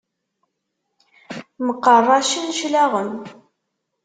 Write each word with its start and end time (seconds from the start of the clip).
Mqeṛṛacen 1.65 2.45
cclaɣem. 2.57 3.11